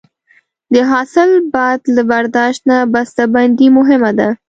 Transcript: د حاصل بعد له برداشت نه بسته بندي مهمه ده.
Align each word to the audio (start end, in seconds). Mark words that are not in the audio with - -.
د 0.73 0.75
حاصل 0.91 1.29
بعد 1.55 1.79
له 1.95 2.01
برداشت 2.11 2.61
نه 2.69 2.77
بسته 2.93 3.23
بندي 3.33 3.67
مهمه 3.77 4.11
ده. 4.19 4.29